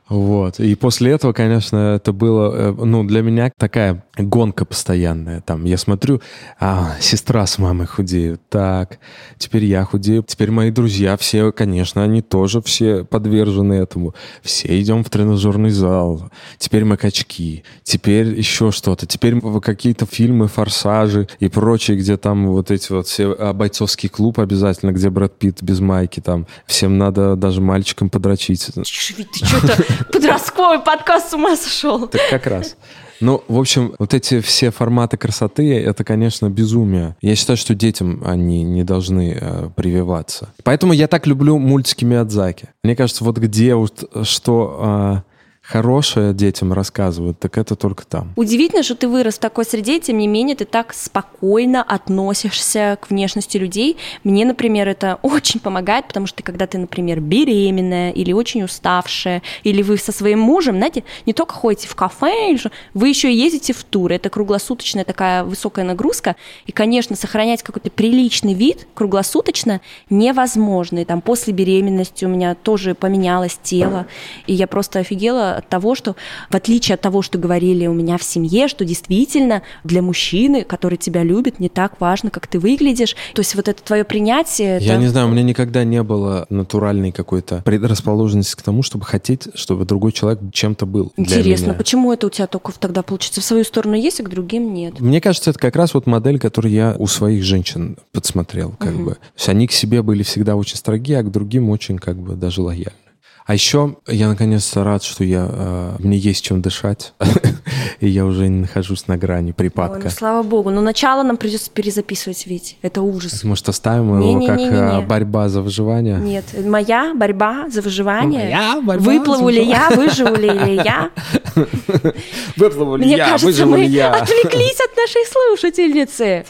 [0.08, 0.60] Вот.
[0.60, 5.40] И после этого, конечно, это было, э, ну, для меня такая гонка постоянная.
[5.40, 6.20] Там я смотрю,
[6.60, 8.40] а, сестра с мамой худеют.
[8.48, 8.98] Так,
[9.38, 10.22] теперь я худею.
[10.22, 14.14] Теперь мои друзья все, конечно, они тоже все подвержены этому.
[14.42, 16.30] Все идем в тренажерный зал.
[16.58, 17.64] Теперь мы качки.
[17.82, 19.06] Теперь еще что-то.
[19.06, 24.38] Теперь какие-то фильмы, форсажи и прочее, где там вот эти вот все а, бойцовский клуб
[24.38, 26.46] обязательно, где Брэд Питт без майки там.
[26.66, 28.70] Всем надо даже мальчикам подрочить.
[28.74, 32.06] Ты что-то подростковый подкаст с ума сошел.
[32.08, 32.76] Так как раз.
[33.20, 37.16] Ну, в общем, вот эти все форматы красоты, это, конечно, безумие.
[37.22, 40.50] Я считаю, что детям они не должны э, прививаться.
[40.64, 42.68] Поэтому я так люблю мультики Миядзаки.
[42.82, 45.22] Мне кажется, вот где вот что...
[45.26, 45.35] Э,
[45.66, 48.32] хорошее детям рассказывают, так это только там.
[48.36, 53.10] Удивительно, что ты вырос в такой среде, тем не менее ты так спокойно относишься к
[53.10, 53.96] внешности людей.
[54.22, 59.82] Мне, например, это очень помогает, потому что когда ты, например, беременная или очень уставшая, или
[59.82, 62.56] вы со своим мужем, знаете, не только ходите в кафе,
[62.94, 64.14] вы еще и ездите в туры.
[64.14, 66.36] Это круглосуточная такая высокая нагрузка.
[66.66, 71.00] И, конечно, сохранять какой-то приличный вид круглосуточно невозможно.
[71.00, 74.06] И там после беременности у меня тоже поменялось тело,
[74.46, 76.16] и я просто офигела от того, что
[76.50, 80.98] в отличие от того, что говорили у меня в семье, что действительно для мужчины, который
[80.98, 83.16] тебя любит, не так важно, как ты выглядишь.
[83.34, 84.78] То есть вот это твое принятие...
[84.80, 85.02] Я это...
[85.02, 89.84] не знаю, у меня никогда не было натуральной какой-то предрасположенности к тому, чтобы хотеть, чтобы
[89.84, 91.12] другой человек чем-то был.
[91.16, 94.74] Интересно, почему это у тебя только тогда получится в свою сторону есть, а к другим
[94.74, 95.00] нет?
[95.00, 99.04] Мне кажется, это как раз вот модель, которую я у своих женщин подсмотрел, как угу.
[99.04, 99.10] бы.
[99.12, 102.34] То есть они к себе были всегда очень строги, а к другим очень как бы
[102.34, 103.05] даже лояльны.
[103.46, 107.12] А еще я наконец-то рад, что я, э, мне есть чем дышать,
[108.00, 109.98] и я уже не нахожусь на грани припадка.
[109.98, 110.70] Ой, ну, слава богу.
[110.70, 113.44] Но начало нам придется перезаписывать, ведь это ужас.
[113.44, 116.18] Может, оставим его не, как не, не, борьба за выживание?
[116.18, 118.46] Нет, моя борьба за выживание.
[118.46, 121.10] Моя борьба Выплыву ли я, выживу ли я?
[122.56, 124.12] Выплыву ли я, выживу ли я?
[124.22, 126.44] отвлеклись от нашей слушательницы.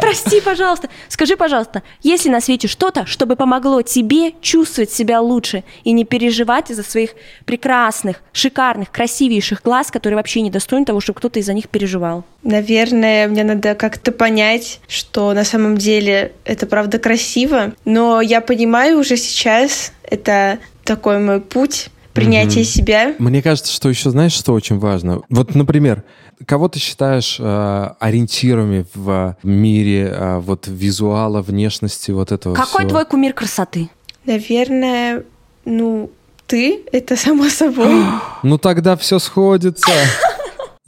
[0.00, 0.88] Прости, пожалуйста.
[1.08, 5.92] Скажи, пожалуйста, есть ли на свете что-то, чтобы помогло тебе чувствовать себя лучше, лучше и
[5.92, 7.10] не переживать из-за своих
[7.44, 12.24] прекрасных, шикарных, красивейших глаз, которые вообще не достойны того, чтобы кто-то из-за них переживал.
[12.42, 18.98] Наверное, мне надо как-то понять, что на самом деле это правда красиво, но я понимаю
[18.98, 22.64] уже сейчас, это такой мой путь принятия mm-hmm.
[22.64, 23.14] себя.
[23.18, 25.22] Мне кажется, что еще знаешь, что очень важно?
[25.28, 26.02] Вот, например,
[26.46, 32.90] кого ты считаешь э, ориентирами в мире э, вот визуала, внешности, вот этого Какой всего?
[32.90, 33.88] твой кумир красоты?
[34.24, 35.24] Наверное,
[35.68, 36.10] ну,
[36.46, 38.04] ты, это само собой.
[38.42, 39.90] ну тогда все сходится.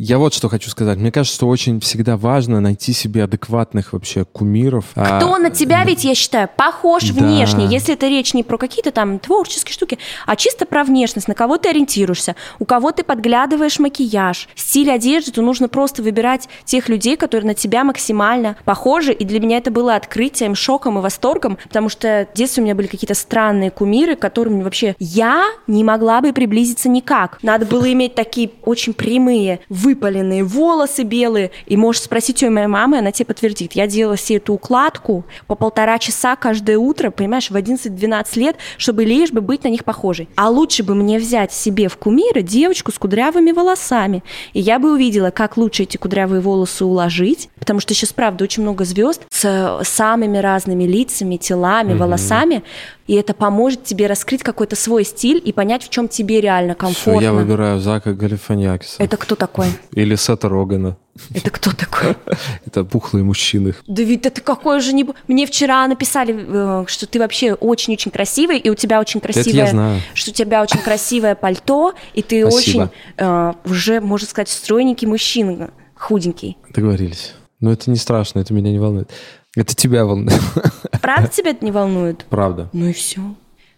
[0.02, 0.96] Я вот что хочу сказать.
[0.96, 4.86] Мне кажется, что очень всегда важно найти себе адекватных вообще кумиров.
[4.94, 7.22] А, Кто а, на тебя ведь, я считаю, похож да.
[7.22, 11.34] внешне, если это речь не про какие-то там творческие штуки, а чисто про внешность, на
[11.34, 16.88] кого ты ориентируешься, у кого ты подглядываешь макияж, стиль одежды, то нужно просто выбирать тех
[16.88, 21.58] людей, которые на тебя максимально похожи, и для меня это было открытием, шоком и восторгом,
[21.64, 25.84] потому что в детстве у меня были какие-то странные кумиры, к которым вообще я не
[25.84, 27.38] могла бы приблизиться никак.
[27.42, 29.60] Надо было иметь такие очень прямые,
[29.90, 31.50] выпаленные волосы белые.
[31.66, 33.72] И можешь спросить у моей мамы, она тебе подтвердит.
[33.72, 39.04] Я делала себе эту укладку по полтора часа каждое утро, понимаешь, в 11-12 лет, чтобы
[39.04, 40.28] лишь бы быть на них похожей.
[40.36, 44.22] А лучше бы мне взять себе в кумира девочку с кудрявыми волосами.
[44.52, 48.62] И я бы увидела, как лучше эти кудрявые волосы уложить, потому что сейчас, правда, очень
[48.62, 51.96] много звезд с самыми разными лицами, телами, mm-hmm.
[51.96, 52.62] волосами
[53.10, 57.18] и это поможет тебе раскрыть какой-то свой стиль и понять, в чем тебе реально комфортно.
[57.18, 59.02] Все, я выбираю Зака Галифаньякиса.
[59.02, 59.66] Это кто такой?
[59.94, 60.96] Или Сета Рогана.
[61.34, 62.14] Это кто такой?
[62.66, 63.74] Это пухлые мужчины.
[63.88, 65.04] Да ведь это какой же не...
[65.26, 69.50] Мне вчера написали, э, что ты вообще очень-очень красивый, и у тебя очень красивое...
[69.50, 70.00] Это я знаю.
[70.14, 72.82] Что у тебя очень красивое пальто, и ты Спасибо.
[72.82, 76.58] очень э, уже, можно сказать, стройненький мужчина, худенький.
[76.72, 77.34] Договорились.
[77.60, 79.10] Но это не страшно, это меня не волнует.
[79.56, 80.40] Это тебя волнует.
[81.02, 82.24] Правда тебя это не волнует?
[82.30, 82.68] Правда.
[82.72, 83.20] Ну и все.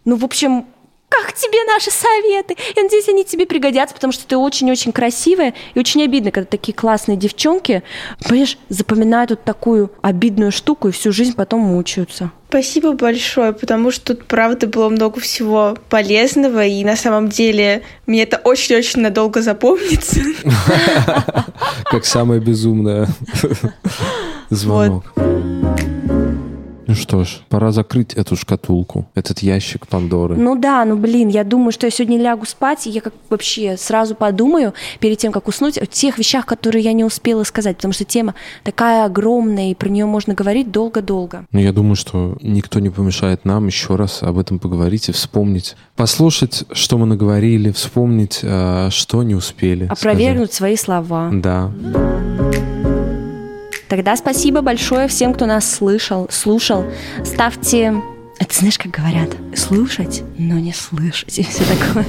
[0.05, 0.67] Ну, в общем,
[1.13, 2.57] как тебе наши советы?
[2.77, 6.73] Я надеюсь, они тебе пригодятся, потому что ты очень-очень красивая и очень обидно, когда такие
[6.73, 7.83] классные девчонки,
[8.27, 12.31] понимаешь, запоминают вот такую обидную штуку и всю жизнь потом мучаются.
[12.49, 18.25] Спасибо большое, потому что тут, правда, было много всего полезного, и на самом деле мне
[18.25, 20.21] это очень-очень надолго запомнится.
[21.85, 23.09] Как самое безумное
[24.51, 25.05] звонок.
[26.93, 30.37] Ну что ж, пора закрыть эту шкатулку, этот ящик Пандоры.
[30.37, 33.79] Ну да, ну блин, я думаю, что я сегодня лягу спать, и я как вообще
[33.79, 37.95] сразу подумаю перед тем, как уснуть, о тех вещах, которые я не успела сказать, потому
[37.95, 41.47] что тема такая огромная, и про нее можно говорить долго-долго.
[41.51, 45.77] Но я думаю, что никто не помешает нам еще раз об этом поговорить и вспомнить,
[45.97, 49.87] послушать, что мы наговорили, вспомнить, а, что не успели.
[49.87, 51.31] Опровергнуть свои слова.
[51.33, 51.73] Да.
[53.93, 56.87] Тогда спасибо большое всем, кто нас слышал, слушал.
[57.27, 57.93] Ставьте
[58.39, 61.39] это знаешь, как говорят, слушать, но не слышать.
[61.39, 62.05] И все такое.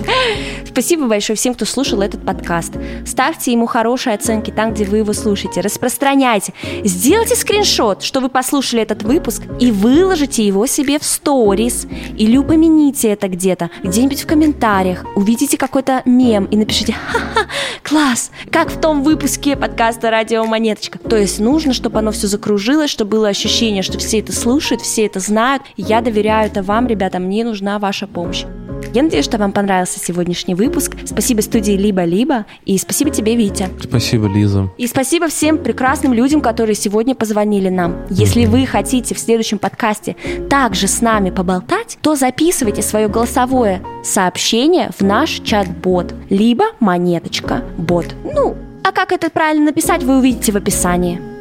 [0.66, 2.74] Спасибо большое всем, кто слушал этот подкаст.
[3.06, 5.62] Ставьте ему хорошие оценки там, где вы его слушаете.
[5.62, 6.54] Распространяйте.
[6.84, 11.86] Сделайте скриншот, что вы послушали этот выпуск, и выложите его себе в сторис.
[12.18, 15.06] Или упомяните это где-то, где-нибудь в комментариях.
[15.16, 17.48] Увидите какой-то мем и напишите «Ха-ха,
[17.84, 20.98] класс!» Как в том выпуске подкаста «Радио Монеточка».
[20.98, 25.06] То есть нужно, чтобы оно все закружилось, чтобы было ощущение, что все это слушают, все
[25.06, 25.62] это знают.
[25.78, 28.46] Я доверяю доверяю это вам, ребята, мне нужна ваша помощь.
[28.94, 30.96] Я надеюсь, что вам понравился сегодняшний выпуск.
[31.06, 33.70] Спасибо студии «Либо-либо» и спасибо тебе, Витя.
[33.82, 34.70] Спасибо, Лиза.
[34.78, 38.06] И спасибо всем прекрасным людям, которые сегодня позвонили нам.
[38.12, 40.16] Если вы хотите в следующем подкасте
[40.50, 48.14] также с нами поболтать, то записывайте свое голосовое сообщение в наш чат-бот, либо монеточка бот.
[48.24, 51.33] Ну, а как это правильно написать, вы увидите в описании.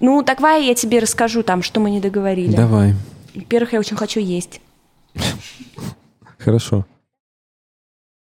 [0.00, 2.54] Ну, давай я тебе расскажу там, что мы не договорили.
[2.54, 2.94] Давай.
[3.34, 4.60] Во-первых, я очень хочу есть.
[6.38, 6.86] Хорошо.